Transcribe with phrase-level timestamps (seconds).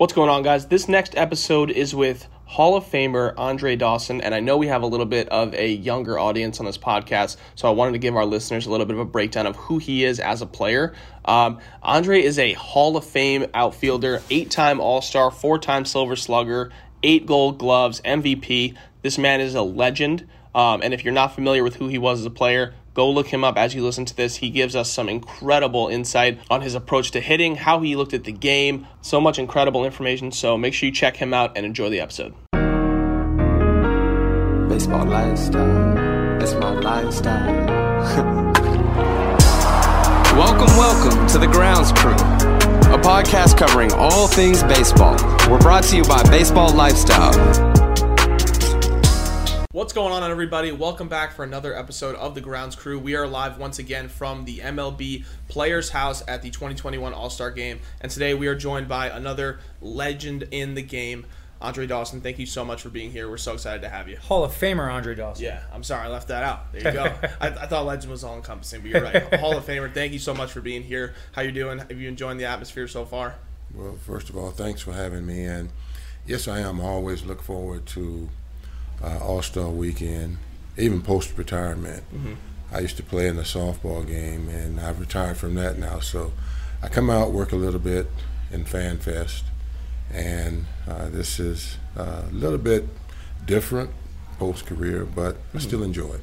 [0.00, 0.68] What's going on, guys?
[0.68, 4.82] This next episode is with Hall of Famer Andre Dawson, and I know we have
[4.82, 8.14] a little bit of a younger audience on this podcast, so I wanted to give
[8.14, 10.94] our listeners a little bit of a breakdown of who he is as a player.
[11.24, 16.14] Um, Andre is a Hall of Fame outfielder, eight time All Star, four time Silver
[16.14, 16.70] Slugger,
[17.02, 18.76] eight gold gloves, MVP.
[19.02, 22.20] This man is a legend, um, and if you're not familiar with who he was
[22.20, 24.34] as a player, Go look him up as you listen to this.
[24.34, 28.24] He gives us some incredible insight on his approach to hitting, how he looked at
[28.24, 30.32] the game, so much incredible information.
[30.32, 32.34] So make sure you check him out and enjoy the episode.
[34.68, 37.54] Baseball lifestyle, it's my lifestyle.
[40.34, 42.14] welcome, welcome to the Grounds Crew,
[42.92, 45.14] a podcast covering all things baseball.
[45.48, 47.77] We're brought to you by Baseball Lifestyle.
[49.78, 50.72] What's going on, everybody?
[50.72, 52.98] Welcome back for another episode of the Grounds Crew.
[52.98, 57.52] We are live once again from the MLB Players House at the 2021 All Star
[57.52, 61.26] Game, and today we are joined by another legend in the game,
[61.60, 62.20] Andre Dawson.
[62.20, 63.30] Thank you so much for being here.
[63.30, 64.16] We're so excited to have you.
[64.16, 65.44] Hall of Famer Andre Dawson.
[65.44, 66.72] Yeah, I'm sorry I left that out.
[66.72, 67.04] There you go.
[67.40, 69.32] I, I, thought legend was all encompassing, but you're right.
[69.38, 69.94] Hall of Famer.
[69.94, 71.14] Thank you so much for being here.
[71.30, 71.78] How you doing?
[71.78, 73.36] Have you enjoying the atmosphere so far?
[73.72, 75.70] Well, first of all, thanks for having me, and
[76.26, 76.80] yes, I am.
[76.80, 78.28] always look forward to
[79.02, 80.38] uh, All Star Weekend
[80.78, 82.04] even post retirement.
[82.14, 82.34] Mm-hmm.
[82.72, 86.00] I used to play in the softball game, and I've retired from that now.
[86.00, 86.32] So
[86.82, 88.06] I come out, work a little bit
[88.52, 89.44] in Fan Fest,
[90.12, 92.84] and uh, this is uh, a little bit
[93.46, 93.90] different
[94.38, 95.58] post career, but mm-hmm.
[95.58, 96.20] I still enjoy it.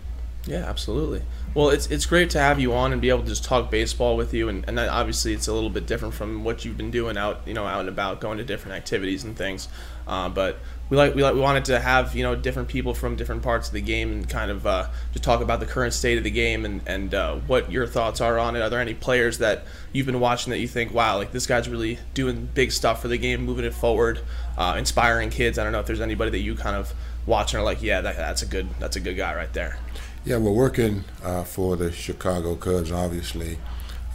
[0.48, 1.24] Yeah, absolutely.
[1.56, 4.16] Well, it's it's great to have you on and be able to just talk baseball
[4.16, 7.18] with you, and, and obviously it's a little bit different from what you've been doing
[7.18, 9.68] out you know out and about, going to different activities and things.
[10.08, 13.16] Uh, but we like we like we wanted to have you know different people from
[13.16, 16.18] different parts of the game and kind of uh, just talk about the current state
[16.18, 18.62] of the game and and uh, what your thoughts are on it.
[18.62, 21.68] Are there any players that you've been watching that you think, wow, like this guy's
[21.68, 24.20] really doing big stuff for the game, moving it forward,
[24.58, 25.58] uh, inspiring kids?
[25.58, 26.94] I don't know if there's anybody that you kind of
[27.26, 29.80] watch and are like, yeah, that, that's a good that's a good guy right there.
[30.24, 32.92] Yeah, we're working uh, for the Chicago Cubs.
[32.92, 33.58] Obviously,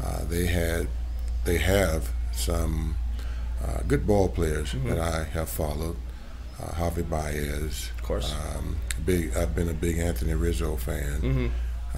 [0.02, 0.86] uh, they had
[1.44, 2.94] they have some
[3.64, 4.88] uh, good ball players mm-hmm.
[4.88, 5.96] that I have followed
[6.60, 7.90] uh, Javi Baez.
[7.96, 8.34] Of course.
[8.34, 9.36] Um, big.
[9.36, 11.20] I've been a big Anthony Rizzo fan.
[11.20, 11.46] Mm-hmm.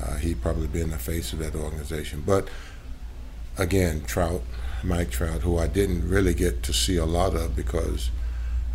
[0.00, 2.22] Uh, he probably been the face of that organization.
[2.24, 2.48] But
[3.58, 4.42] again, Trout,
[4.82, 8.10] Mike Trout, who I didn't really get to see a lot of because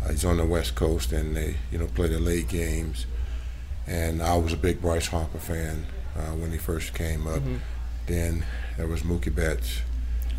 [0.04, 3.06] uh, he's on the West Coast and they, you know, play the late games.
[3.86, 7.40] And I was a big Bryce Harper fan uh, when he first came up.
[7.40, 7.56] Mm-hmm.
[8.06, 8.44] Then
[8.76, 9.80] there was Mookie Betts.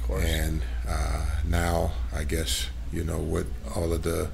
[0.10, 4.30] And uh, now, I guess, you know, with all of the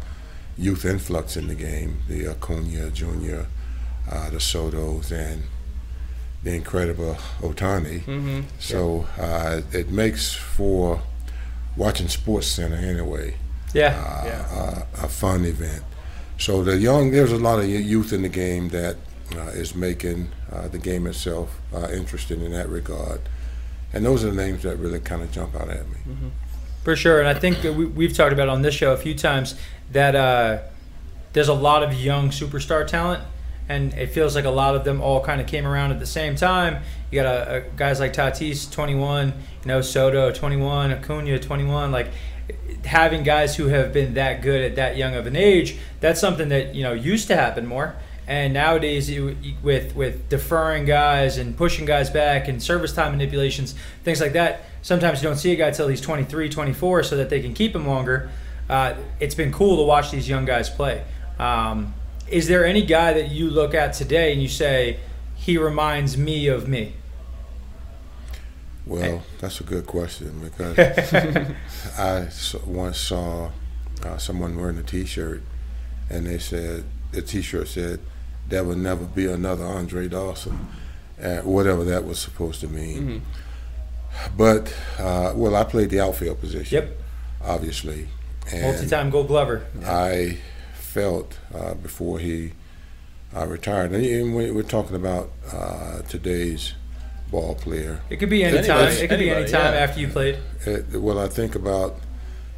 [0.58, 3.42] youth influx in the game, the Acuna Jr.,
[4.10, 5.44] uh, the Sotos, and
[6.44, 8.02] the incredible Ohtani.
[8.02, 8.42] Mm-hmm.
[8.60, 11.02] So uh, it makes for
[11.76, 13.36] watching Sports Center anyway.
[13.74, 14.86] Yeah, uh, yeah.
[15.04, 15.84] a fun event.
[16.38, 18.98] So the young, there's a lot of youth in the game that
[19.36, 23.22] uh, is making uh, the game itself uh, interesting in that regard.
[23.94, 25.98] And those are the names that really kind of jump out at me.
[26.08, 26.28] Mm-hmm.
[26.86, 29.56] For sure, and I think we, have talked about on this show a few times
[29.92, 30.60] that uh,
[31.34, 33.24] there's a lot of young superstar talent,
[33.68, 36.06] and it feels like a lot of them all kind of came around at the
[36.06, 36.84] same time.
[37.10, 39.34] You got a, a guys like Tatis, 21, you
[39.68, 42.12] know, Soto, 21, Acuna, 21, like
[42.86, 45.80] having guys who have been that good at that young of an age.
[46.02, 47.96] That's something that you know used to happen more.
[48.28, 53.76] And nowadays, you, with with deferring guys and pushing guys back and service time manipulations,
[54.04, 57.30] things like that, sometimes you don't see a guy till he's 23, 24, so that
[57.30, 58.30] they can keep him longer.
[58.68, 61.04] Uh, it's been cool to watch these young guys play.
[61.38, 61.94] Um,
[62.28, 65.00] is there any guy that you look at today and you say
[65.36, 66.94] he reminds me of me?
[68.86, 70.78] Well, that's a good question because
[71.98, 72.30] I
[72.66, 73.52] once saw
[74.04, 75.42] uh, someone wearing a T-shirt,
[76.10, 78.00] and they said the T-shirt said
[78.48, 80.68] there will never be another Andre Dawson,
[81.22, 83.02] uh, whatever that was supposed to mean.
[83.02, 84.38] Mm-hmm.
[84.38, 86.84] But uh, well, I played the outfield position.
[86.84, 86.98] Yep.
[87.44, 88.08] Obviously.
[88.52, 89.66] Multi-time Gold Glover.
[89.86, 90.38] I
[90.74, 92.52] felt uh, before he
[93.36, 96.74] uh, retired, and we're talking about uh, today's
[97.32, 98.02] ball player.
[98.10, 98.88] It could be any time.
[98.90, 99.80] It could be any time yeah.
[99.80, 100.38] after you played.
[100.66, 101.98] It, well, I think about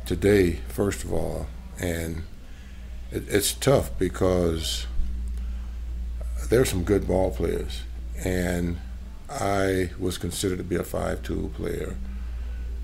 [0.05, 1.47] today first of all,
[1.79, 2.23] and
[3.11, 4.86] it, it's tough because
[6.49, 7.83] there's some good ball players,
[8.23, 8.77] and
[9.29, 11.95] I was considered to be a five-tool player.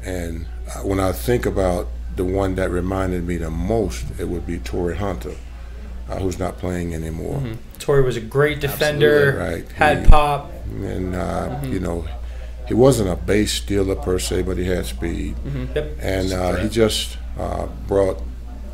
[0.03, 4.45] And uh, when I think about the one that reminded me the most, it would
[4.45, 5.35] be Torii Hunter,
[6.09, 7.39] uh, who's not playing anymore.
[7.39, 7.79] Mm-hmm.
[7.79, 9.71] Torii was a great defender, right?
[9.71, 11.73] Had he, pop, and uh, mm-hmm.
[11.73, 12.05] you know,
[12.67, 15.73] he wasn't a base stealer per se, but he had speed, mm-hmm.
[15.75, 15.97] yep.
[15.99, 18.21] and uh, he just uh, brought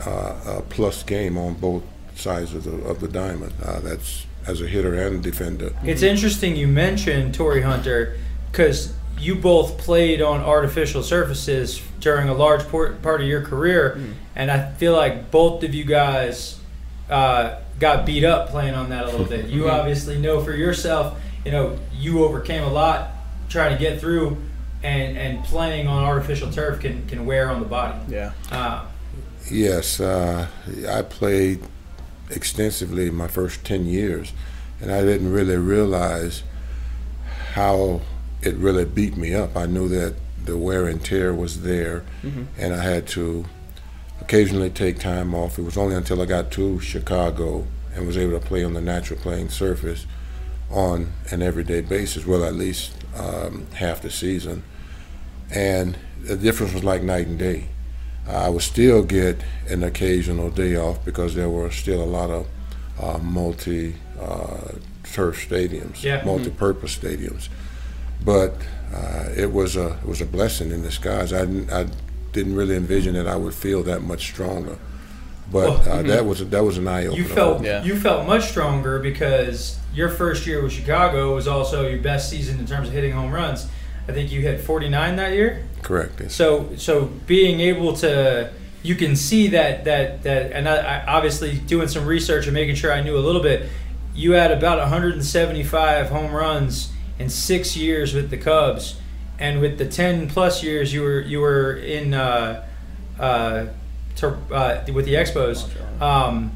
[0.06, 1.84] uh, a plus game on both
[2.16, 3.54] sides of the of the diamond.
[3.64, 5.72] Uh, that's as a hitter and defender.
[5.84, 8.18] It's interesting you mentioned Torii Hunter
[8.52, 14.14] because you both played on artificial surfaces during a large part of your career, mm.
[14.36, 16.60] and I feel like both of you guys
[17.10, 19.48] uh, got beat up playing on that a little bit.
[19.48, 19.72] You mm-hmm.
[19.72, 23.12] obviously know for yourself, you know, you overcame a lot
[23.50, 24.38] trying to get through,
[24.84, 28.00] and and playing on artificial turf can can wear on the body.
[28.08, 28.32] Yeah.
[28.52, 28.86] Uh,
[29.52, 30.48] yes, uh,
[30.88, 31.62] I played
[32.30, 34.34] extensively my first ten years,
[34.82, 36.44] and I didn't really realize
[37.54, 38.02] how
[38.42, 39.58] it really beat me up.
[39.58, 40.16] I knew that
[40.46, 42.44] the wear and tear was there, mm-hmm.
[42.58, 43.46] and I had to
[44.22, 45.58] occasionally take time off.
[45.58, 48.82] It was only until I got to Chicago and was able to play on the
[48.82, 50.06] natural playing surface
[50.70, 54.64] on an everyday basis, well, at least um, half the season.
[55.54, 57.70] And the difference was like night and day.
[58.30, 62.48] I would still get an occasional day off because there were still a lot of
[63.02, 64.74] uh, multi uh,
[65.04, 66.24] turf stadiums, yeah.
[66.26, 67.24] multi purpose mm-hmm.
[67.24, 67.50] stadiums
[68.24, 68.56] but
[68.94, 71.32] uh, it was a it was a blessing in disguise.
[71.32, 71.88] I, I
[72.32, 74.78] didn't really envision that I would feel that much stronger,
[75.52, 76.08] but well, uh, mm-hmm.
[76.08, 77.22] that was that was an eye opener.
[77.22, 77.84] You felt yeah.
[77.84, 82.60] you felt much stronger because your first year with Chicago was also your best season
[82.60, 83.68] in terms of hitting home runs.
[84.10, 85.64] I think you hit 49 that year.
[85.84, 86.20] Correct.
[86.20, 86.34] Yes.
[86.34, 88.52] So so being able to
[88.82, 92.76] you can see that that that and I, I obviously doing some research and making
[92.76, 93.70] sure I knew a little bit.
[94.16, 99.00] You had about 175 home runs in six years with the Cubs,
[99.38, 102.66] and with the ten plus years you were you were in uh,
[103.20, 103.68] uh,
[104.16, 105.70] to, uh, with the Expos,
[106.02, 106.52] um,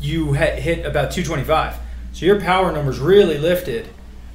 [0.00, 1.76] you had hit about 225.
[2.12, 3.88] So your power numbers really lifted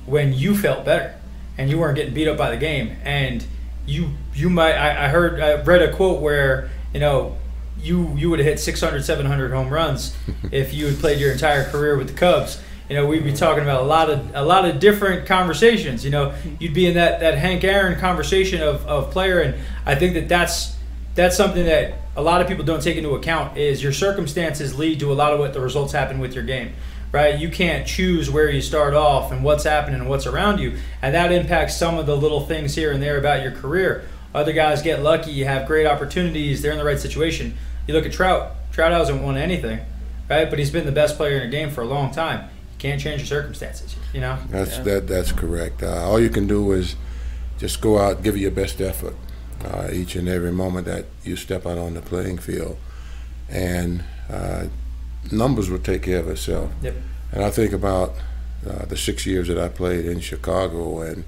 [0.05, 1.15] when you felt better
[1.57, 2.95] and you weren't getting beat up by the game.
[3.03, 3.45] And
[3.85, 7.37] you you might I, I heard I read a quote where you know
[7.79, 10.15] you you would have hit 600 700 home runs
[10.51, 13.63] if you had played your entire career with the Cubs you know, we'd be talking
[13.63, 16.03] about a lot of a lot of different conversations.
[16.03, 19.55] You know, you'd be in that, that Hank Aaron conversation of, of player, and
[19.85, 20.75] I think that that's
[21.15, 23.57] that's something that a lot of people don't take into account.
[23.57, 26.73] Is your circumstances lead to a lot of what the results happen with your game,
[27.13, 27.39] right?
[27.39, 31.15] You can't choose where you start off and what's happening and what's around you, and
[31.15, 34.05] that impacts some of the little things here and there about your career.
[34.35, 37.55] Other guys get lucky, you have great opportunities, they're in the right situation.
[37.87, 38.55] You look at Trout.
[38.71, 39.79] Trout hasn't won anything,
[40.27, 40.49] right?
[40.49, 42.99] But he's been the best player in the game for a long time You can't
[42.99, 43.95] change your circumstances.
[44.11, 44.39] You know.
[44.49, 44.83] That's yeah.
[44.83, 45.07] that.
[45.07, 45.83] That's correct.
[45.83, 46.95] Uh, all you can do is
[47.59, 49.15] just go out, give it your best effort
[49.63, 52.77] uh, each and every moment that you step out on the playing field,
[53.49, 54.65] and uh,
[55.31, 56.71] numbers will take care of itself.
[56.81, 56.95] Yep.
[57.31, 58.13] And I think about
[58.67, 61.23] uh, the six years that I played in Chicago, and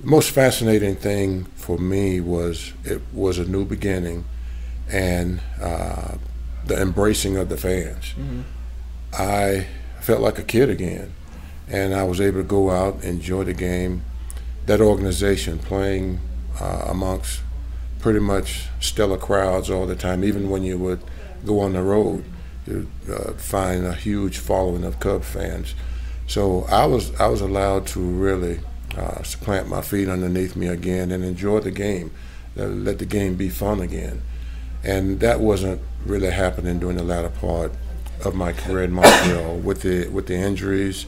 [0.00, 4.24] the most fascinating thing for me was it was a new beginning,
[4.90, 6.16] and uh,
[6.66, 8.14] the embracing of the fans.
[8.18, 8.42] Mm-hmm.
[9.12, 9.66] I
[10.00, 11.14] felt like a kid again.
[11.68, 14.02] And I was able to go out, enjoy the game.
[14.66, 16.20] That organization playing
[16.60, 17.40] uh, amongst
[18.00, 21.00] pretty much stellar crowds all the time, even when you would
[21.46, 22.24] go on the road,
[22.66, 25.74] you'd uh, find a huge following of Cub fans.
[26.26, 28.60] So I was I was allowed to really
[28.96, 32.10] uh, plant my feet underneath me again and enjoy the game,
[32.58, 34.22] uh, let the game be fun again,
[34.82, 37.72] and that wasn't really happening during the latter part
[38.24, 41.06] of my career in Montreal with the with the injuries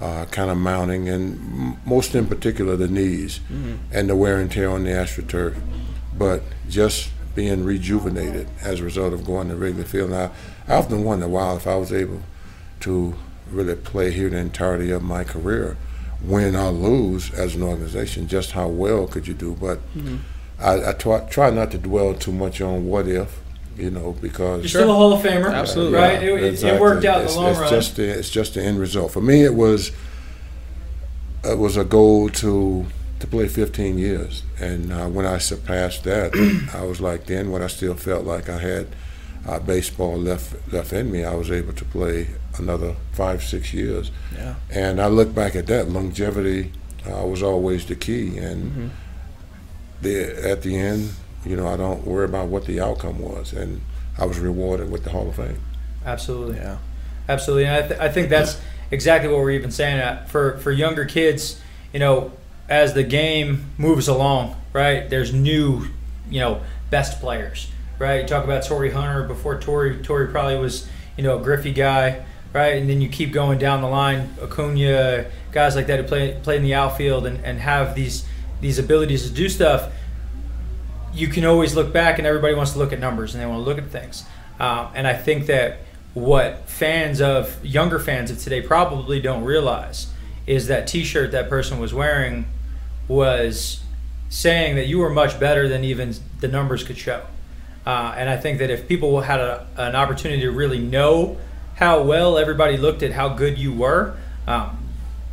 [0.00, 3.76] uh, kind of mounting, and most in particular the knees mm-hmm.
[3.92, 5.60] and the wear and tear on the AstroTurf.
[6.16, 10.10] But just being rejuvenated as a result of going to Wrigley Field.
[10.10, 10.32] Now,
[10.66, 12.22] I often wonder, wow, if I was able
[12.80, 13.14] to
[13.50, 15.76] really play here the entirety of my career,
[16.24, 19.54] win or lose as an organization, just how well could you do?
[19.54, 20.16] But mm-hmm.
[20.58, 23.40] I, I try, try not to dwell too much on what if
[23.76, 26.22] you know, because you're still a Hall of Famer, absolutely, right?
[26.22, 26.78] It, exactly.
[26.78, 27.70] it, worked out it's, in the long it's run.
[27.70, 29.12] Just the, it's just the end result.
[29.12, 29.92] For me, it was
[31.44, 32.86] it was a goal to
[33.20, 36.34] to play 15 years, and uh, when I surpassed that,
[36.74, 38.88] I was like, then when I still felt like I had
[39.46, 44.10] uh, baseball left left in me, I was able to play another five six years.
[44.34, 44.56] Yeah.
[44.70, 46.72] And I look back at that longevity
[47.08, 48.88] uh, was always the key, and mm-hmm.
[50.02, 51.10] the at the end
[51.46, 53.80] you know, I don't worry about what the outcome was, and
[54.18, 55.60] I was rewarded with the Hall of Fame.
[56.04, 56.78] Absolutely, yeah,
[57.28, 57.66] absolutely.
[57.66, 60.26] And I, th- I think that's exactly what we're even saying.
[60.26, 61.60] For for younger kids,
[61.92, 62.32] you know,
[62.68, 65.08] as the game moves along, right?
[65.08, 65.86] There's new,
[66.30, 68.22] you know, best players, right?
[68.22, 70.02] You talk about Torii Hunter before Torii.
[70.02, 72.76] Torii probably was, you know, a Griffey guy, right?
[72.76, 76.56] And then you keep going down the line, Acuna, guys like that who play play
[76.56, 78.26] in the outfield and, and have these
[78.60, 79.92] these abilities to do stuff
[81.16, 83.60] you can always look back, and everybody wants to look at numbers and they want
[83.60, 84.24] to look at things.
[84.60, 85.78] Um, and I think that
[86.14, 90.08] what fans of younger fans of today probably don't realize
[90.46, 92.46] is that T-shirt that person was wearing
[93.08, 93.80] was
[94.28, 97.24] saying that you were much better than even the numbers could show.
[97.86, 101.38] Uh, and I think that if people had a, an opportunity to really know
[101.76, 104.78] how well everybody looked at how good you were, um,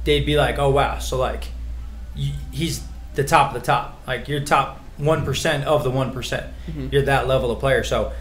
[0.03, 1.46] they'd be like, "Oh wow!" So like,
[2.51, 2.84] he's
[3.15, 4.01] the top of the top.
[4.06, 6.88] Like you're top one percent of the one mm-hmm.
[6.92, 7.84] You're that level of player.
[7.84, 8.13] So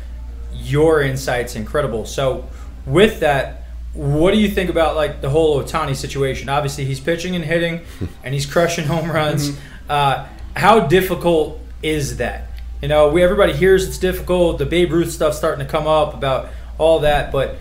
[0.55, 2.07] your insight's incredible.
[2.07, 2.49] So
[2.87, 3.62] with that,
[3.95, 6.49] what do you think about like the whole Ohtani situation?
[6.49, 7.83] Obviously, he's pitching and hitting,
[8.25, 9.51] and he's crushing home runs.
[9.51, 9.91] Mm-hmm.
[9.91, 12.49] Uh, how difficult is that?
[12.81, 14.59] You know, we everybody hears it's difficult.
[14.59, 17.57] The Babe Ruth stuff starting to come up about all that, but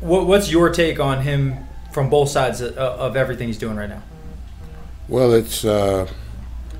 [0.00, 1.58] what, what's your take on him
[1.92, 4.02] from both sides of, of everything he's doing right now?
[5.08, 6.08] Well, it's uh,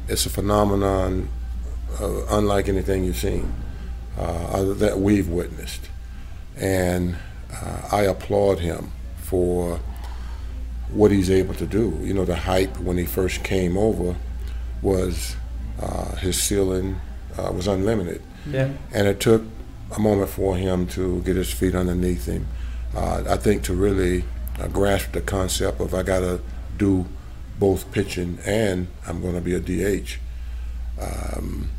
[0.09, 1.29] it's a phenomenon
[2.01, 3.53] uh, unlike anything you've seen
[4.19, 5.89] uh, that we've witnessed,
[6.57, 7.17] and
[7.63, 9.81] uh, I applaud him for
[10.91, 11.99] what he's able to do.
[12.03, 14.17] You know, the hype when he first came over
[14.83, 15.37] was
[15.81, 17.01] uh, his ceiling
[17.39, 18.23] uh, was unlimited.
[18.49, 18.71] Yeah.
[18.93, 19.43] And it took
[19.91, 22.47] a moment for him to get his feet underneath him.
[22.95, 24.25] Uh, I think to really
[24.61, 26.41] uh, grasp the concept of I got to
[26.77, 27.07] do
[27.59, 30.19] both pitching and I'm going to be a DH.
[31.01, 31.71] Um,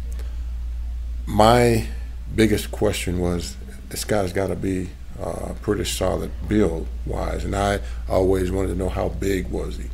[1.25, 1.87] my
[2.33, 3.55] biggest question was
[3.89, 4.89] this guy's got to be
[5.21, 7.79] uh, pretty solid build wise, and I
[8.09, 9.85] always wanted to know how big was he.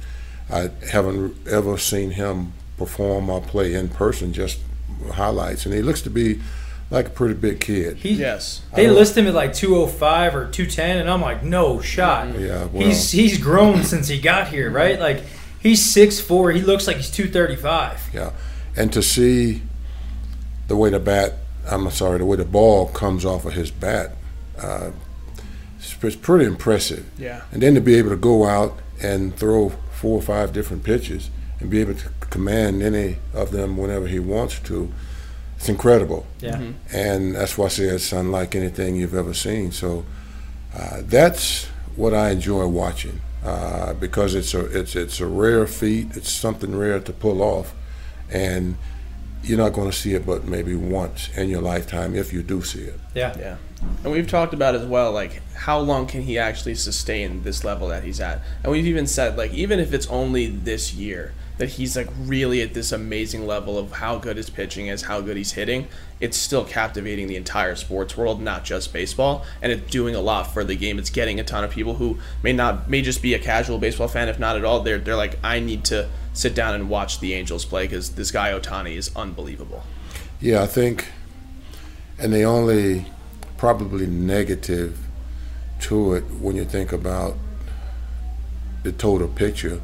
[0.50, 4.60] I haven't ever seen him perform or play in person, just
[5.13, 6.42] highlights, and he looks to be
[6.90, 7.98] like a pretty big kid.
[7.98, 8.62] He, yes.
[8.75, 12.38] They list him at like 205 or 210, and I'm like, no shot.
[12.38, 15.00] Yeah, well, he's he's grown since he got here, right?
[15.00, 15.24] Like
[15.60, 18.10] he's 6'4", He looks like he's 235.
[18.13, 18.32] Yeah,
[18.75, 19.62] and to see
[20.68, 21.36] the way the bat,
[21.70, 24.16] I'm sorry, the way the ball comes off of his bat,
[24.60, 24.92] uh,
[25.82, 27.06] it's, it's pretty impressive.
[27.18, 27.42] Yeah.
[27.52, 31.30] And then to be able to go out and throw four or five different pitches
[31.60, 34.92] and be able to command any of them whenever he wants to
[35.62, 36.26] it's incredible.
[36.40, 36.56] Yeah.
[36.56, 36.98] Mm-hmm.
[36.98, 39.72] And that's why I say it's unlike anything you've ever seen.
[39.72, 40.06] So
[40.76, 46.18] uh, that's what I enjoy watching uh, because it's a it's it's a rare feat.
[46.18, 47.76] It's something rare to pull off,
[48.32, 48.76] and
[49.43, 52.62] you're not going to see it but maybe once in your lifetime if you do
[52.62, 53.00] see it.
[53.13, 53.36] Yeah.
[53.38, 53.57] Yeah.
[54.03, 57.88] And we've talked about as well, like how long can he actually sustain this level
[57.89, 58.41] that he's at?
[58.63, 62.62] And we've even said, like, even if it's only this year, that he's like really
[62.63, 65.88] at this amazing level of how good his pitching is, how good he's hitting,
[66.19, 70.51] it's still captivating the entire sports world, not just baseball, and it's doing a lot
[70.51, 70.98] for the game.
[70.98, 74.07] It's getting a ton of people who may not may just be a casual baseball
[74.07, 74.81] fan, if not at all.
[74.81, 78.32] They're they're like, I need to sit down and watch the Angels play because this
[78.32, 79.84] guy Ohtani is unbelievable.
[80.40, 81.08] Yeah, I think,
[82.18, 83.06] and the only
[83.58, 84.98] probably negative
[85.82, 87.36] to it when you think about
[88.84, 89.82] the total picture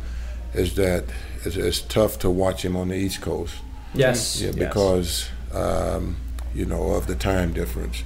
[0.54, 1.06] is that
[1.44, 3.56] it's, it's, tough to watch him on the East Coast.
[3.94, 4.42] Yes.
[4.42, 6.18] Yeah, because um,
[6.56, 8.04] you know of the time difference,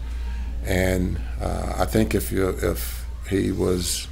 [0.66, 4.08] and uh, I think if you if he was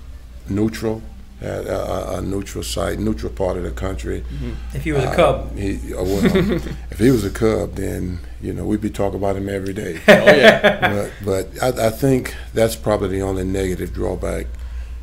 [0.48, 1.02] neutral,
[1.42, 4.22] at a, a, neutral site, neutral part of the country.
[4.22, 4.76] Mm-hmm.
[4.76, 6.26] If he was a Cub, uh, he, uh, well,
[6.92, 10.00] if he was a Cub, then you know we'd be talking about him every day.
[10.08, 10.80] oh yeah.
[10.80, 14.48] But, but I, I, think that's probably the only negative drawback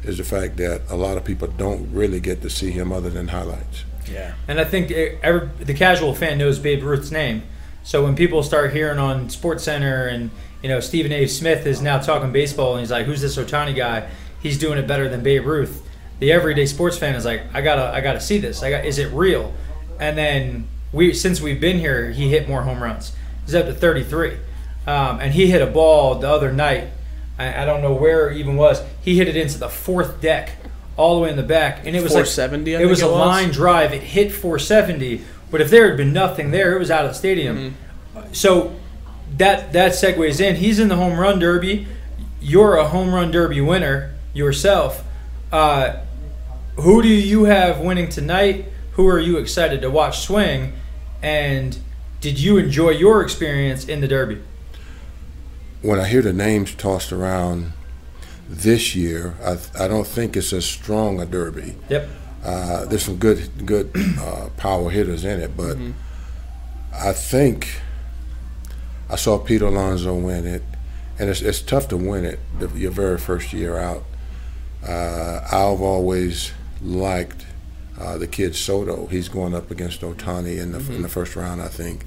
[0.02, 3.10] is the fact that a lot of people don't really get to see him other
[3.10, 3.84] than highlights.
[4.10, 7.44] Yeah, and I think every, the casual fan knows Babe Ruth's name.
[7.82, 10.30] So when people start hearing on Sports Center and
[10.62, 11.26] you know Stephen A.
[11.26, 14.10] Smith is now talking baseball and he's like, "Who's this Ohtani guy?
[14.42, 15.85] He's doing it better than Babe Ruth."
[16.18, 18.62] The everyday sports fan is like, "I gotta, I gotta see this.
[18.62, 19.52] I got, is it real?"
[19.98, 23.12] And then we, since we've been here, he hit more home runs.
[23.44, 24.36] He's up to 33,
[24.86, 26.88] um, and he hit a ball the other night.
[27.38, 28.82] I, I don't know where it even was.
[29.02, 30.52] He hit it into the fourth deck
[30.96, 33.14] all the way in the back, and it was like it was a was.
[33.14, 33.92] line drive.
[33.92, 37.14] It hit 470, but if there had been nothing there, it was out of the
[37.14, 37.74] stadium.
[38.14, 38.32] Mm-hmm.
[38.32, 38.74] So
[39.36, 40.56] that that segues in.
[40.56, 41.86] He's in the home run derby.
[42.40, 45.04] You're a home run derby winner yourself.
[45.52, 46.00] Uh,
[46.76, 48.66] who do you have winning tonight?
[48.92, 50.72] Who are you excited to watch swing?
[51.22, 51.78] And
[52.20, 54.42] did you enjoy your experience in the derby?
[55.82, 57.72] When I hear the names tossed around
[58.48, 61.76] this year, I, I don't think it's as strong a derby.
[61.88, 62.08] Yep.
[62.44, 63.90] Uh, there's some good good
[64.20, 65.92] uh, power hitters in it, but mm-hmm.
[66.94, 67.80] I think
[69.10, 70.62] I saw Pete Alonso win it,
[71.18, 74.04] and it's, it's tough to win it the, your very first year out.
[74.86, 76.52] Uh, I've always
[76.82, 77.46] liked
[77.98, 79.06] uh, the kid Soto.
[79.06, 80.94] He's going up against Ohtani in the mm-hmm.
[80.94, 82.04] in the first round, I think.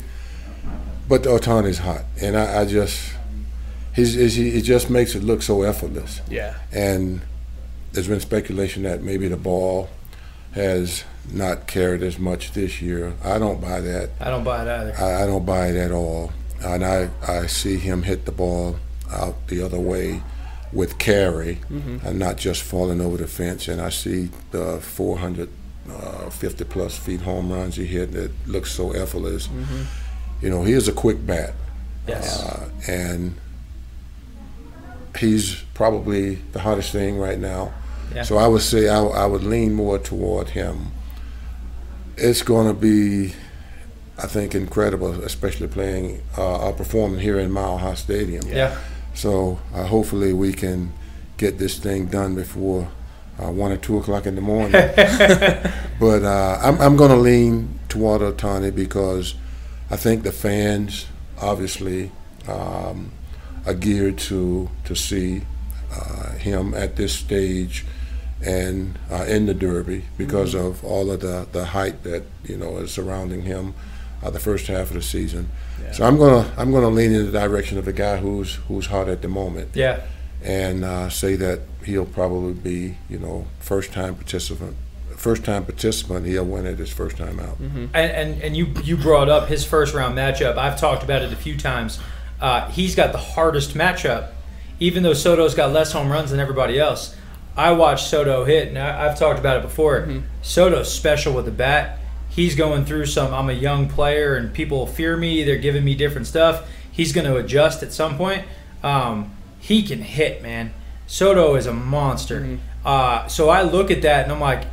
[1.08, 3.14] but Ohtani's hot, and I, I just
[3.96, 6.22] he's, he's he, he just makes it look so effortless.
[6.30, 6.56] Yeah.
[6.72, 7.22] And
[7.92, 9.90] there's been speculation that maybe the ball
[10.52, 13.14] has not carried as much this year.
[13.24, 14.12] I don't buy that.
[14.20, 14.96] I don't buy it either.
[14.98, 16.32] I, I don't buy it at all.
[16.62, 18.78] And I, I see him hit the ball
[19.12, 20.22] out the other way
[20.72, 23.68] with carry and not just falling over the fence.
[23.68, 29.50] And I see the 450 plus feet home runs he hit that looks so effortless.
[30.42, 31.54] You know, he is a quick bat.
[32.08, 32.44] Yes.
[32.44, 33.36] Uh, and
[35.18, 37.74] he's probably the hottest thing right now.
[38.14, 38.24] Yeah.
[38.24, 40.88] So I would say I, I would lean more toward him.
[42.18, 43.34] It's going to be,
[44.18, 48.48] I think, incredible, especially playing uh, or performing here in Mile High Stadium.
[48.48, 48.78] yeah.
[49.14, 50.94] So uh, hopefully we can
[51.38, 52.90] get this thing done before
[53.42, 54.72] uh, one or two o'clock in the morning.
[56.00, 59.36] but uh, I'm, I'm going to lean toward Ohtani because
[59.90, 61.08] I think the fans
[61.42, 62.12] obviously
[62.48, 63.12] um,
[63.66, 65.44] are geared to to see
[65.92, 67.86] uh, him at this stage
[68.46, 72.78] and uh, in the Derby because of all of the, the hype that you know
[72.78, 73.74] is surrounding him
[74.24, 75.50] uh, the first half of the season.
[75.94, 79.08] So I'm gonna I'm gonna lean in the direction of the guy who's who's hot
[79.10, 80.02] at the moment Yeah.
[80.44, 84.76] and uh, say that he'll probably be you know first time participant
[85.16, 87.58] first time participant he'll win it his first time out.
[87.60, 90.58] And, and and you you brought up his first round matchup.
[90.58, 92.00] I've talked about it a few times.
[92.40, 94.30] Uh, he's got the hardest matchup,
[94.80, 97.16] even though Soto's got less home runs than everybody else.
[97.58, 100.08] I watched Soto hit, and I, I've talked about it before.
[100.42, 102.00] Soto's special with the bat.
[102.40, 103.34] He's going through some.
[103.34, 105.44] I'm a young player, and people fear me.
[105.44, 106.70] They're giving me different stuff.
[106.90, 108.46] He's going to adjust at some point.
[108.82, 110.74] Um, he can hit, man.
[111.06, 112.60] Soto is a monster.
[112.86, 114.64] Uh, so I look at that, and I'm like,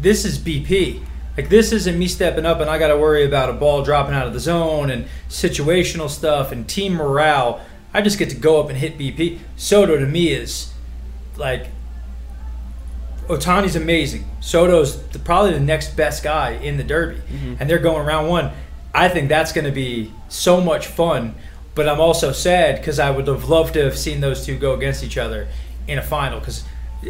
[0.00, 1.02] this is BP.
[1.36, 4.14] Like this isn't me stepping up and I got to worry about a ball dropping
[4.14, 7.60] out of the zone and situational stuff and team morale.
[7.92, 9.40] I just get to go up and hit BP.
[9.54, 10.72] Soto to me is
[11.36, 11.66] like
[13.28, 14.24] Ohtani's amazing.
[14.40, 17.54] Soto's the, probably the next best guy in the Derby, mm-hmm.
[17.58, 18.52] and they're going round one.
[18.94, 21.34] I think that's going to be so much fun.
[21.76, 24.72] But I'm also sad because I would have loved to have seen those two go
[24.72, 25.46] against each other
[25.86, 26.40] in a final.
[26.40, 26.64] Because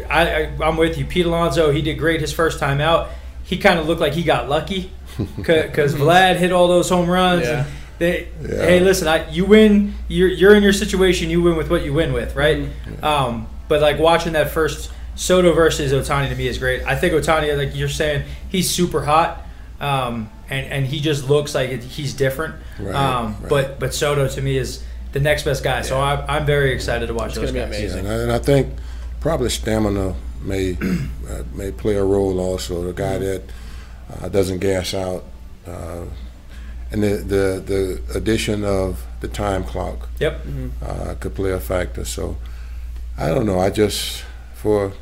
[0.09, 1.71] I, I, I'm with you, Pete Alonso.
[1.71, 3.09] He did great his first time out.
[3.43, 4.91] He kind of looked like he got lucky
[5.37, 6.03] because mm-hmm.
[6.03, 7.43] Vlad hit all those home runs.
[7.43, 7.59] Yeah.
[7.59, 8.65] And they, Yeah.
[8.65, 9.95] Hey, listen, I, you win.
[10.09, 11.29] You're, you're in your situation.
[11.29, 12.57] You win with what you win with, right?
[12.57, 13.05] Mm-hmm.
[13.05, 16.83] Um, but like watching that first Soto versus Ohtani to me is great.
[16.83, 19.43] I think Ohtani, like you're saying, he's super hot,
[19.81, 22.55] um, and and he just looks like he's different.
[22.79, 23.49] Right, um, right.
[23.49, 25.81] But but Soto to me is the next best guy.
[25.81, 27.79] So I'm, I'm very excited to watch It's those gonna be guys.
[27.95, 28.05] amazing.
[28.05, 28.73] And I, and I think
[29.19, 30.77] probably stamina may
[31.29, 32.83] uh, may play a role also.
[32.83, 33.41] The guy that
[34.21, 35.23] uh, doesn't gas out,
[35.65, 36.03] uh,
[36.91, 40.45] and the, the the addition of the time clock Yep.
[40.85, 42.05] uh, could play a factor.
[42.05, 42.37] So
[43.17, 43.59] I don't know.
[43.59, 44.93] I just for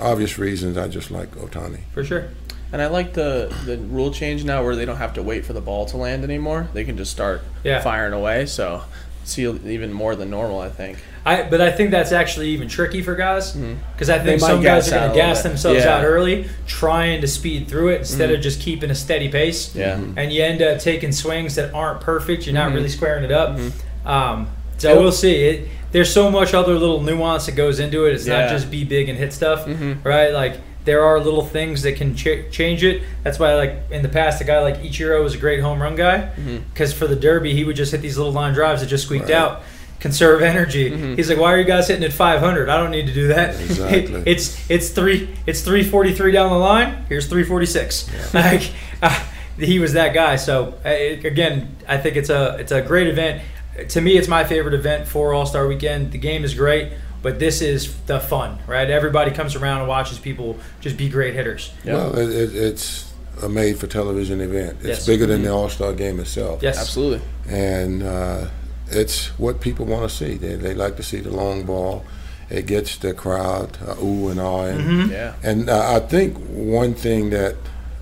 [0.00, 1.80] obvious reasons, I just like Ohtani.
[1.92, 2.28] For sure.
[2.72, 5.52] And I like the the rule change now where they don't have to wait for
[5.54, 6.68] the ball to land anymore.
[6.74, 7.80] They can just start Yeah.
[7.80, 8.46] firing away.
[8.46, 8.82] So
[9.24, 10.98] see even more than normal, I think.
[11.24, 13.74] I but I think that's actually even tricky for guys mm-hmm.
[13.92, 15.96] because I think They might some guys are going to gas themselves Yeah.
[15.98, 18.42] out early, trying to speed through it instead of mm-hmm.
[18.42, 19.74] just keeping a steady pace.
[19.74, 19.96] Yeah.
[19.96, 20.18] Mm-hmm.
[20.18, 22.46] and you end up taking swings that aren't perfect.
[22.46, 23.58] You're not really squaring it up.
[24.04, 24.98] Um, so Yep.
[25.00, 25.34] we'll see.
[25.44, 28.14] It, there's so much other little nuance that goes into it.
[28.14, 28.42] It's Yeah.
[28.42, 29.66] not just be big and hit stuff,
[30.04, 30.32] right?
[30.32, 33.02] Like there are little things that can ch- change it.
[33.22, 35.96] That's why, like in the past, a guy like Ichiro was a great home run
[35.96, 36.30] guy
[36.72, 39.24] because for the Derby, he would just hit these little line drives that just squeaked
[39.26, 39.34] Right.
[39.34, 39.62] out.
[40.00, 41.16] Conserve energy.
[41.16, 42.68] He's like, why are you guys hitting at 500?
[42.68, 43.60] I don't need to do that.
[43.60, 44.22] Exactly.
[44.26, 47.04] it's it's three it's 343 down the line.
[47.08, 48.08] Here's 346.
[48.34, 48.70] Like
[49.02, 49.18] uh,
[49.58, 50.36] he was that guy.
[50.36, 53.42] So uh, it- again, I think it's a it's a great event.
[53.88, 56.12] To me, it's my favorite event for All Star Weekend.
[56.12, 58.88] The game is great, but this is the fun, right?
[58.90, 61.72] Everybody comes around and watches people just be great hitters.
[61.84, 61.94] Yeah.
[61.94, 63.12] Well, it, it, it's
[63.42, 64.78] a made-for-television event.
[64.80, 65.06] It's Yes.
[65.06, 66.60] bigger than the All-Star game itself.
[66.62, 67.20] Yes, Absolutely.
[67.48, 68.46] and uh,
[68.88, 70.34] it's what people want to see.
[70.36, 72.04] They, they like to see the long ball.
[72.50, 75.10] It gets the crowd uh, ooh and ah, and, Mm-hmm.
[75.12, 75.34] Yeah.
[75.44, 77.54] and uh, I think one thing that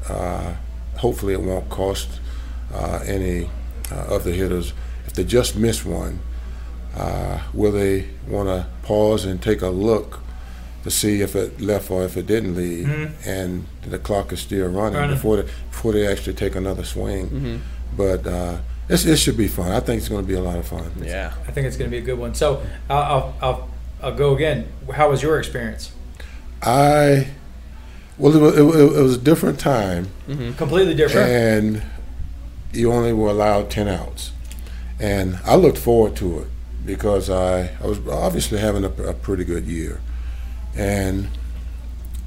[0.08, 0.54] uh,
[0.98, 2.08] hopefully it won't cost
[2.72, 3.50] uh, any
[3.92, 4.74] uh, of the hitters if
[5.16, 6.20] they just miss one.
[6.96, 10.20] Uh, will they want to pause and take a look
[10.85, 12.88] to see if it left or if it didn't leave,
[13.26, 14.94] and the clock is still running, Mm-hmm.
[14.96, 15.16] Running.
[15.16, 17.61] before they, before they actually take another swing?
[17.96, 19.72] But uh, it's, it should be fun.
[19.72, 20.90] I think it's going to be a lot of fun.
[21.02, 21.35] Yeah.
[21.46, 22.35] I think it's going to be a good one.
[22.35, 23.68] So uh, I'll, I'll
[24.02, 24.68] I'll go again.
[24.94, 25.90] How was your experience?
[26.62, 27.29] I
[28.18, 30.09] well, it was, it was it was a different time,
[30.57, 31.29] Completely different.
[31.31, 31.83] and
[32.72, 34.33] you only were allowed ten outs,
[34.98, 36.48] And I looked forward to it
[36.85, 40.00] because I, I was obviously having a, a pretty good year.
[40.74, 41.28] And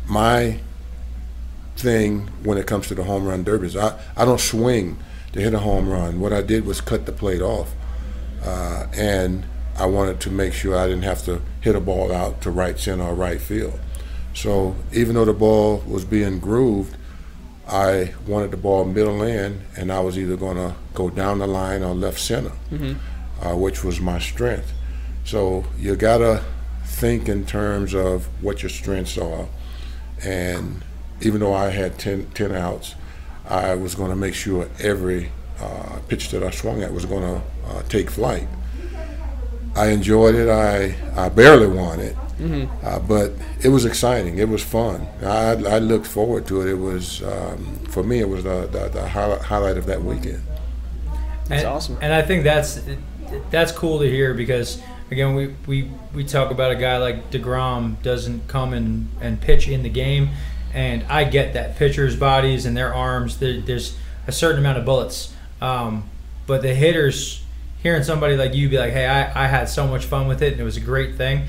[0.07, 0.59] my
[1.77, 4.97] thing when it comes to the home run derbies, I, I don't swing
[5.33, 6.19] to hit a home run.
[6.19, 7.73] What I did was cut the plate off.
[8.43, 9.45] Uh, and
[9.77, 12.77] I wanted to make sure I didn't have to hit a ball out to right
[12.77, 13.79] center or right field.
[14.33, 16.95] So even though the ball was being grooved,
[17.69, 21.47] I wanted the ball middle in, and I was either going to go down the
[21.47, 23.45] line or left center, mm-hmm.
[23.45, 24.73] uh, which was my strength.
[25.23, 26.43] So you got to
[26.83, 29.47] think in terms of what your strengths are.
[30.23, 30.83] And
[31.21, 32.95] even though I had 10, 10 outs,
[33.47, 37.21] I was going to make sure every uh, pitch that I swung at was going
[37.21, 38.47] to uh, take flight.
[39.75, 40.49] I enjoyed it.
[40.49, 42.85] I, I barely won it, mm-hmm.
[42.85, 44.37] uh, but it was exciting.
[44.37, 45.07] It was fun.
[45.21, 46.71] I, I looked forward to it.
[46.71, 48.19] It was um, for me.
[48.19, 50.41] It was the, the, the highlight of that weekend.
[51.47, 51.97] That's and, awesome.
[52.01, 52.81] And I think that's
[53.51, 58.01] that's cool to hear because again we, we, we talk about a guy like DeGrom
[58.01, 60.29] doesn't come and, and pitch in the game,
[60.73, 63.37] and I get that pitchers' bodies and their arms.
[63.37, 63.97] there's
[64.27, 66.09] a certain amount of bullets, um,
[66.47, 67.43] but the hitters
[67.81, 70.53] hearing somebody like you be like, hey, I, I had so much fun with it
[70.53, 71.45] and it was a great thing.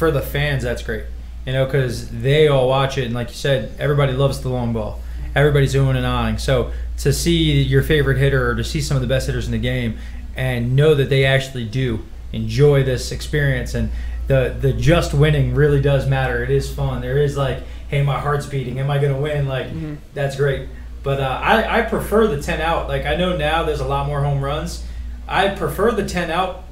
[0.00, 1.04] For the fans, that's great.
[1.44, 3.04] You know, because they all watch it.
[3.04, 4.98] And like you said, everybody loves the long ball.
[5.36, 6.38] Everybody's doing and on.
[6.38, 9.52] So to see your favorite hitter or to see some of the best hitters in
[9.52, 9.98] the game
[10.34, 13.90] and know that they actually do enjoy this experience and
[14.26, 16.42] the, the just winning really does matter.
[16.42, 17.02] It is fun.
[17.02, 18.80] There is like, hey, my heart's beating.
[18.80, 19.46] Am I going to win?
[19.46, 19.96] Like, mm-hmm.
[20.14, 20.66] that's great.
[21.02, 22.88] But uh, I, I prefer the 10 out.
[22.88, 24.82] Like, I know now there's a lot more home runs
[25.30, 26.64] I prefer the ten out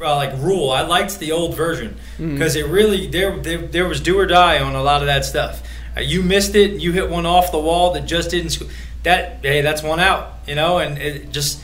[0.00, 0.70] uh, like rule.
[0.70, 2.68] I liked the old version because mm-hmm.
[2.68, 5.62] it really there, there there was do or die on a lot of that stuff.
[5.96, 8.50] Uh, you missed it, you hit one off the wall that just didn't.
[8.50, 8.70] Sc-
[9.04, 11.62] that hey, that's one out, you know, and it just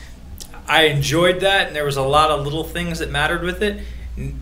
[0.67, 3.81] I enjoyed that, and there was a lot of little things that mattered with it.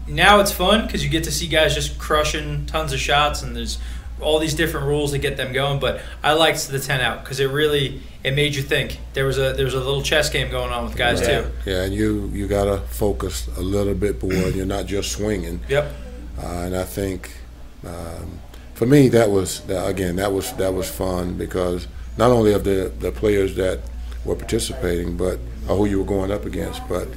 [0.08, 3.56] Now it's fun because you get to see guys just crushing tons of shots, and
[3.56, 3.79] there's
[4.21, 5.80] all these different rules to get them going.
[5.80, 8.99] But I liked the ten out because it really it made you think.
[9.13, 11.45] There was a there was a little chess game going on with guys too.
[11.65, 14.49] Yeah, and you you gotta focus a little bit more.
[14.49, 15.60] You're not just swinging.
[15.69, 15.93] Yep.
[16.38, 17.32] Uh, and I think
[17.86, 18.39] um,
[18.73, 22.91] for me that was again that was that was fun because not only of the
[22.99, 23.80] the players that
[24.26, 27.08] were participating, but who you were going up against, but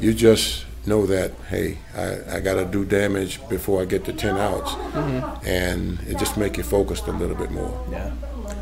[0.00, 4.12] you just know that hey, I, I got to do damage before I get to
[4.12, 5.46] ten outs, mm-hmm.
[5.46, 7.86] and it just make you focused a little bit more.
[7.90, 8.12] Yeah.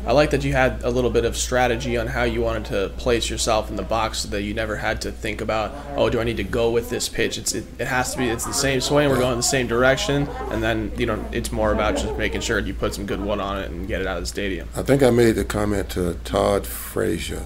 [0.05, 2.89] I like that you had a little bit of strategy on how you wanted to
[2.97, 6.19] place yourself in the box so that you never had to think about, oh, do
[6.19, 7.39] I need to go with this pitch?
[7.39, 10.27] It's it, it has to be it's the same swing, we're going the same direction,
[10.51, 13.39] and then you know it's more about just making sure you put some good wood
[13.39, 14.69] on it and get it out of the stadium.
[14.75, 17.43] I think I made the comment to Todd Frazier,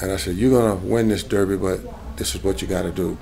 [0.00, 1.80] and I said, "You're gonna win this derby, but
[2.16, 3.18] this is what you got to do."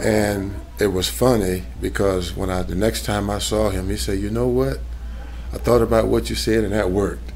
[0.00, 4.18] And it was funny because when I the next time I saw him, he said,
[4.18, 4.78] "You know what?
[5.52, 7.32] I thought about what you said, and that worked."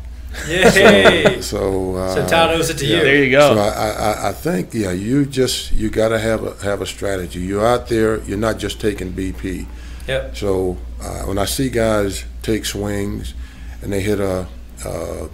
[0.48, 1.22] Yay!
[1.42, 3.02] So, so, uh, so Todd owes it to yeah, you.
[3.02, 3.54] There you go.
[3.54, 6.86] So I, I, I think yeah, you just you got to have a have a
[6.86, 7.40] strategy.
[7.40, 8.22] You're out there.
[8.22, 9.66] You're not just taking BP.
[10.08, 10.36] Yep.
[10.36, 13.34] So uh, when I see guys take swings
[13.82, 14.46] and they hit a,
[14.84, 15.28] a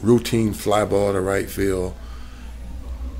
[0.00, 1.94] routine fly ball to right field,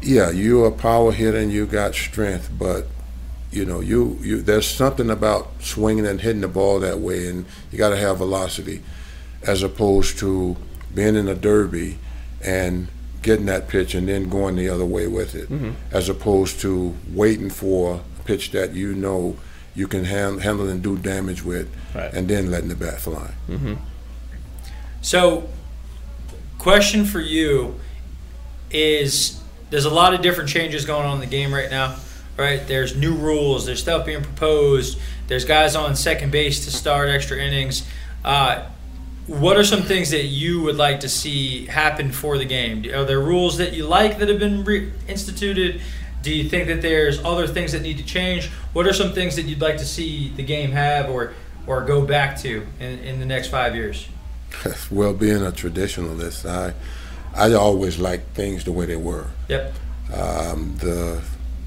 [0.03, 2.87] yeah, you're a power hitter and you got strength, but
[3.51, 7.45] you know, you, you there's something about swinging and hitting the ball that way, and
[7.71, 8.83] you got to have velocity,
[9.43, 10.57] as opposed to
[10.95, 11.99] being in a derby
[12.43, 12.89] and
[13.23, 15.71] getting that pitch and then going the other way with it, mm-hmm.
[15.93, 19.37] as opposed to waiting for a pitch that you know
[19.75, 22.13] you can hand, handle and do damage with, right.
[22.13, 23.33] and then letting the bat fly.
[23.49, 23.75] Mm-hmm.
[25.03, 25.49] So,
[26.59, 27.79] question for you
[28.71, 29.42] is:
[29.73, 31.97] There's a lot of different changes going on in the game right now
[32.37, 32.67] right?
[32.67, 33.67] There's new rules.
[33.67, 34.99] There's stuff being proposed.
[35.27, 37.87] There's guys on second base to start extra innings.
[38.25, 38.67] Uh,
[39.27, 42.85] what are some things that you would like to see happen for the game?
[42.93, 45.81] Are there rules that you like that have been re- instituted?
[46.23, 48.49] Do you think that there's other things that need to change?
[48.73, 51.35] What are some things that you'd like to see the game have or
[51.67, 54.09] or go back to in, in the next five years?
[54.91, 56.75] well, being a traditionalist, I
[57.35, 59.29] I always liked things the way they were.
[59.49, 59.75] Yep.
[60.15, 61.23] Um, the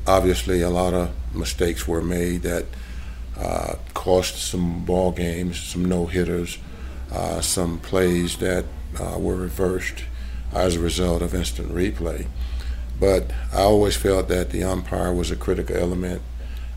[0.07, 2.65] obviously a lot of mistakes were made that
[3.37, 6.57] uh, cost some ball games, some no hitters,
[7.11, 8.65] uh, some plays that
[8.99, 10.05] uh, were reversed
[10.53, 12.27] as a result of instant replay.
[12.99, 16.21] But I always felt that the umpire was a critical element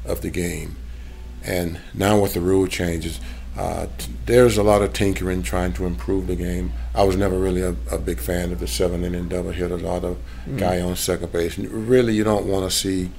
[0.05, 0.77] of the game.
[1.45, 3.21] And now with the rule changes,
[3.59, 6.73] uh, t- there's a lot of tinkering trying to improve the game.
[6.95, 10.17] I was never really a, a big fan of the seven inning doubleheaders or the
[10.47, 10.59] mm.
[10.59, 11.59] guy on second base.
[11.59, 13.11] Really, you don't want to see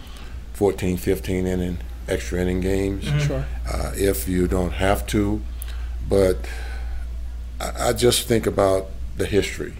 [0.54, 3.04] 14, 15 inning, extra inning games.
[3.21, 3.45] Sure.
[3.69, 5.41] Uh, if you don't have to,
[6.08, 6.38] but
[7.60, 9.73] I, I just think about the history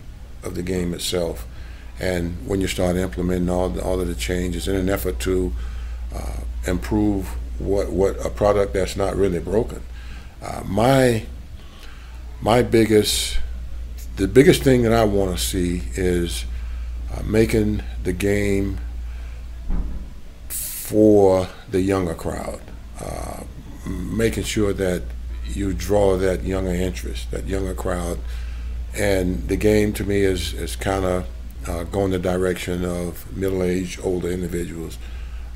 [0.43, 1.48] of the game itself.
[2.02, 5.54] And when you start implementing all, the, all of the changes in an effort to
[6.13, 7.28] uh, improve
[7.60, 9.84] what, what a product that's not really broken.
[10.41, 11.25] Uh, my
[12.41, 13.38] my biggest
[14.15, 16.45] the biggest thing that I want to see is
[17.13, 18.80] uh, making the game
[20.49, 22.62] for the younger crowd,
[22.99, 23.43] uh,
[23.86, 25.04] making sure that
[25.45, 28.19] you draw that younger interest, that younger crowd,
[28.95, 31.25] and the game to me is is kind of
[31.67, 34.97] uh, going the direction of middle-aged, older individuals,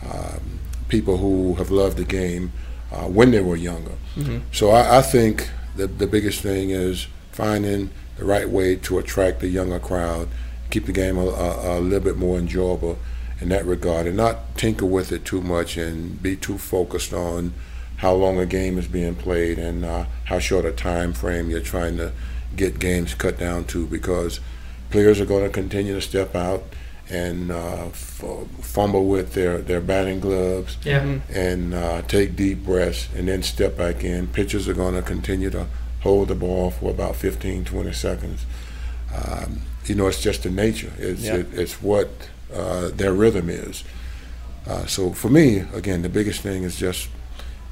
[0.09, 2.51] um, people who have loved the game
[2.93, 3.95] uh, when they were younger.
[4.15, 4.39] Mm-hmm.
[4.51, 9.39] So I, I think the the biggest thing is finding the right way to attract
[9.39, 10.29] the younger crowd,
[10.69, 12.99] keep the game a, a, a, little bit more enjoyable
[13.41, 17.53] in that regard, and not tinker with it too much and be too focused on
[17.97, 21.61] how long a game is being played and uh, how short a time frame you're
[21.61, 22.11] trying to
[22.55, 24.39] get games cut down to because
[24.91, 26.63] players are going to continue to step out
[27.09, 28.23] and uh, f-
[28.61, 31.01] fumble with their, their batting gloves Yeah.
[31.01, 31.33] Mm-hmm.
[31.37, 34.27] and uh, take deep breaths and then step back in.
[34.27, 35.67] Pitchers are going to continue to
[36.01, 38.45] hold the ball for about 15, 20 seconds.
[39.13, 40.91] Um, you know, it's just the nature.
[40.97, 41.35] It's, Yeah.
[41.37, 42.09] it, it's what
[42.53, 43.83] uh, their rhythm is.
[44.65, 47.09] Uh, so for me, again, the biggest thing is just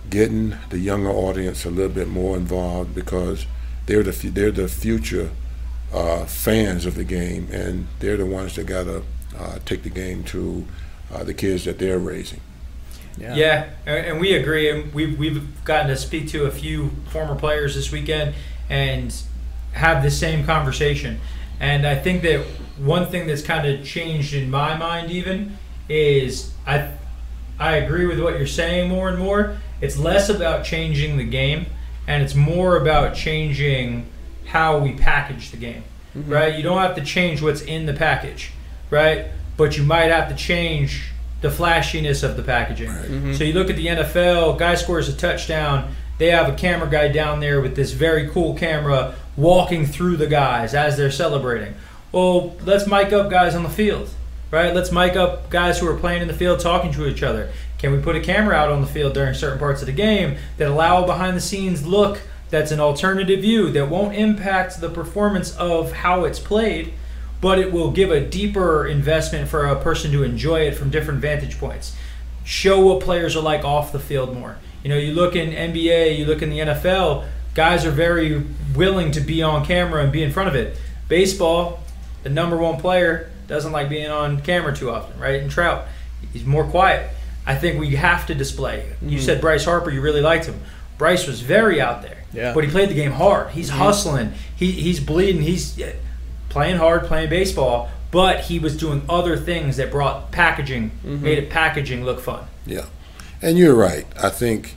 [0.09, 3.45] getting the younger audience a little bit more involved because
[3.85, 5.29] they're the fu- they're the future
[5.93, 9.03] uh, fans of the game, and they're the ones that gotta
[9.41, 10.65] uh, take the game to
[11.11, 12.39] uh, the kids that they're raising.
[13.17, 13.35] Yeah.
[13.35, 14.69] Yeah, and and we agree.
[14.69, 18.35] And we've we've gotten to speak to a few former players this weekend
[18.69, 19.13] and
[19.73, 21.19] have the same conversation.
[21.59, 22.45] And I think that
[22.77, 25.57] one thing that's kind of changed in my mind even
[25.89, 26.91] is I
[27.59, 29.57] I agree with what you're saying more and more.
[29.81, 31.65] It's less about changing the game
[32.07, 34.05] and it's more about changing
[34.45, 35.83] how we package the game.
[36.13, 36.55] Right?
[36.55, 38.51] You don't have to change what's in the package,
[38.91, 39.25] right?
[39.57, 42.89] But you might have to change the flashiness of the packaging.
[42.89, 43.33] Mm-hmm.
[43.33, 47.07] So you look at the NFL, guy scores a touchdown, they have a camera guy
[47.07, 51.73] down there with this very cool camera walking through the guys as they're celebrating.
[52.11, 54.09] Well, let's mic up guys on the field,
[54.51, 54.75] right?
[54.75, 57.49] Let's mic up guys who are playing in the field talking to each other.
[57.79, 60.37] Can we put a camera out on the field during certain parts of the game
[60.57, 64.89] that allow a behind the scenes look that's an alternative view that won't impact the
[64.89, 66.93] performance of how it's played,
[67.41, 71.19] but it will give a deeper investment for a person to enjoy it from different
[71.19, 71.95] vantage points.
[72.45, 74.57] Show what players are like off the field more.
[74.83, 78.43] You know, you look in NBA, you look in the NFL, guys are very
[78.75, 80.77] willing to be on camera and be in front of it.
[81.07, 81.79] Baseball,
[82.23, 85.41] the number one player doesn't like being on camera too often, right?
[85.41, 85.85] And Trout,
[86.31, 87.09] he's more quiet.
[87.45, 88.85] I think we have to display.
[89.01, 89.21] You Mhm.
[89.21, 90.61] said Bryce Harper, you really liked him.
[90.97, 92.53] Bryce was very out there, Yeah.
[92.53, 93.49] but he played the game hard.
[93.51, 93.77] He's Mhm.
[93.77, 94.33] hustling.
[94.55, 95.41] He, he's bleeding.
[95.41, 95.77] He's
[96.51, 101.21] playing hard, playing baseball, but he was doing other things that brought packaging, Mhm.
[101.21, 102.41] made it packaging look fun.
[102.65, 102.85] Yeah,
[103.41, 104.05] and you're right.
[104.21, 104.75] I think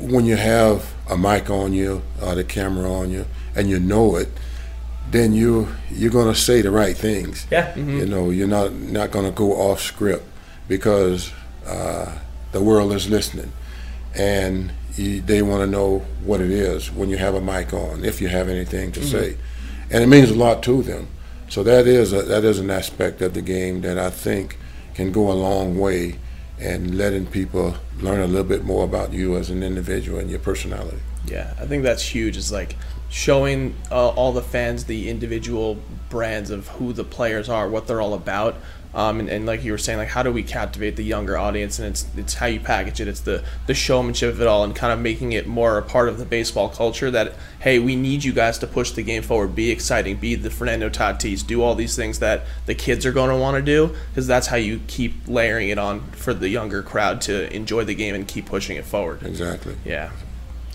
[0.00, 4.16] when you have a mic on you, uh, the camera on you, and you know
[4.16, 4.28] it,
[5.12, 7.46] then you you're gonna say the right things.
[7.50, 7.74] Yeah.
[7.76, 10.24] You know, you're not not gonna go off script
[10.66, 11.30] because
[11.64, 12.10] uh,
[12.50, 13.52] the world is listening,
[14.16, 18.04] and you, they want to know what it is when you have a mic on,
[18.04, 19.36] if you have anything to say,
[19.90, 21.08] and it means a lot to them.
[21.48, 24.58] So that is a, that is an aspect of the game that I think
[24.94, 26.18] can go a long way
[26.60, 30.40] and letting people learn a little bit more about you as an individual and your
[30.40, 30.98] personality.
[31.26, 32.36] Yeah, I think that's huge.
[32.36, 32.76] Is like
[33.08, 35.78] showing uh, all the fans the individual
[36.10, 38.56] brands of who the players are, what they're all about,
[38.94, 41.78] um, and, and like you were saying, like how do we captivate the younger audience?
[41.78, 43.08] And it's it's how you package it.
[43.08, 46.08] It's the the showmanship of it all, and kind of making it more a part
[46.08, 47.10] of the baseball culture.
[47.10, 50.50] That hey, we need you guys to push the game forward, be exciting, be the
[50.50, 53.94] Fernando Tatis, do all these things that the kids are going to want to do,
[54.10, 57.94] because that's how you keep layering it on for the younger crowd to enjoy the
[57.94, 59.22] game and keep pushing it forward.
[59.22, 59.76] Exactly.
[59.84, 60.10] Yeah.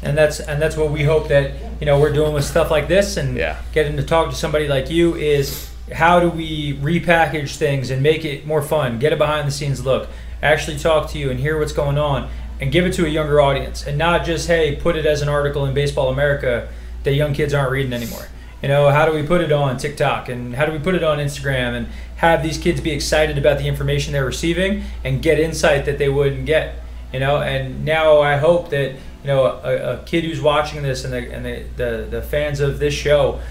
[0.03, 2.87] and that's and that's what we hope that you know we're doing with stuff like
[2.89, 3.61] this and Yeah.
[3.73, 8.23] getting to talk to somebody like you is how do we repackage things and make
[8.23, 8.99] it more fun?
[8.99, 10.09] Get a behind the scenes look.
[10.41, 13.41] Actually talk to you and hear what's going on and give it to a younger
[13.41, 16.69] audience and not just hey put it as an article in baseball america
[17.03, 18.27] that young kids aren't reading anymore.
[18.61, 21.03] You know how do we put it on tiktok and how do we put it
[21.03, 25.39] on instagram and have these kids be excited about the information they're receiving and get
[25.39, 26.75] insight that they wouldn't get
[27.11, 27.41] you know?
[27.41, 31.33] And now i hope that you know a, a kid who's watching this and the
[31.33, 33.41] and the, the, the fans of this show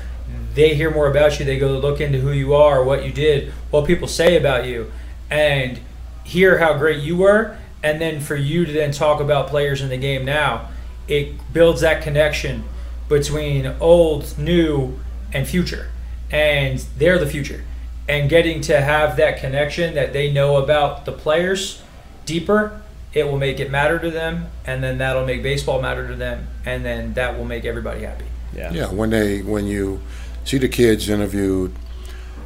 [0.55, 3.53] they hear more about you they go look into who you are what you did
[3.71, 4.91] what people say about you
[5.31, 5.81] and
[6.25, 9.89] hear how great you were and then for you to then talk about players in
[9.89, 10.69] the game now,
[11.09, 12.65] it builds that connection
[13.09, 14.99] between old, new,
[15.33, 15.91] and future.
[16.31, 17.65] And they're the future.
[18.09, 21.83] And getting to have that connection that they know about the players
[22.25, 22.81] deeper,
[23.13, 26.47] it will make it matter to them, and then that'll make baseball matter to them,
[26.65, 28.25] and then that will make everybody happy.
[28.55, 28.73] Yeah.
[28.73, 30.01] Yeah, when they when you
[30.45, 31.73] see the kids interviewed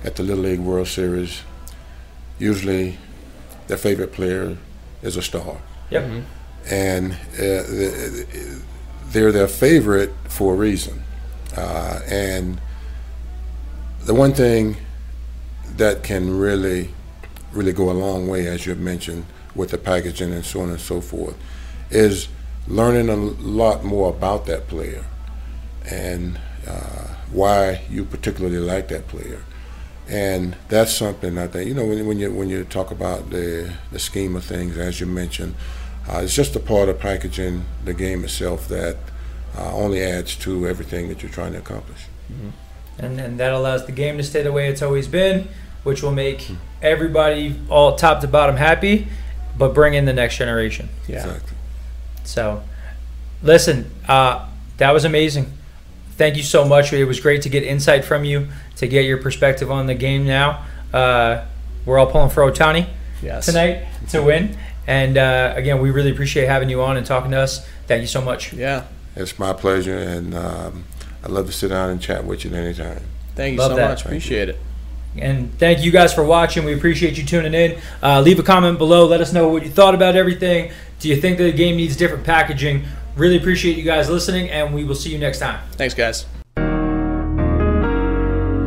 [0.05, 1.43] at the Little League World Series,
[2.39, 2.99] usually
[3.67, 4.57] their favorite player
[5.03, 5.59] is a star,
[5.91, 6.11] Yep.
[6.71, 7.63] and uh,
[9.11, 11.03] they're their favorite for a reason.
[11.57, 12.61] Uh, and
[14.05, 14.77] the one thing
[15.77, 16.91] that can really,
[17.53, 20.81] really go a long way, as you've mentioned, with the packaging and so on and
[20.81, 21.35] so forth,
[21.91, 22.29] is
[22.69, 25.05] learning a lot more about that player
[25.91, 29.43] and uh, why you particularly like that player.
[30.09, 33.73] And that's something I think you know when, when you when you talk about the
[33.91, 35.55] the scheme of things, as you mentioned,
[36.09, 38.97] uh, it's just a part of packaging the game itself that
[39.59, 42.07] uh, only adds to everything that you're trying to accomplish.
[42.99, 45.49] and and that allows the game to stay the way it's always been,
[45.83, 46.51] which will make
[46.83, 49.09] everybody all top to bottom happy,
[49.59, 50.89] but bring in the next generation.
[51.09, 51.17] Yeah.
[51.17, 51.57] Exactly.
[52.25, 52.63] So,
[53.43, 55.53] listen, uh, that was amazing.
[56.17, 56.93] Thank you so much.
[56.93, 60.27] It was great to get insight from you, to get your perspective on the game.
[60.27, 61.45] Now, uh,
[61.85, 62.89] we're all pulling for Ohtani
[63.23, 63.47] Yes.
[63.47, 67.39] tonight to win, and uh, again, we really appreciate having you on and talking to
[67.39, 67.67] us.
[67.87, 68.53] Thank you so much.
[68.53, 68.85] Yeah.
[69.15, 70.85] It's my pleasure, and um,
[71.25, 73.01] I'd love to sit down and chat with you at any time.
[73.35, 73.89] Thank you Love so that.
[73.91, 74.05] much.
[74.05, 74.59] Appreciate it.
[75.19, 76.65] And thank you guys for watching.
[76.65, 77.79] We appreciate you tuning in.
[78.03, 79.07] Uh, leave a comment below.
[79.07, 80.73] Let us know what you thought about everything.
[81.01, 82.85] Do you think that the game needs different packaging?
[83.17, 85.59] Really appreciate you guys listening, and we will see you next time.
[85.73, 86.27] Thanks, guys.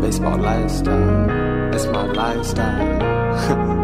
[0.02, 1.74] Baseball lifestyle.
[1.74, 3.76] It's my lifestyle.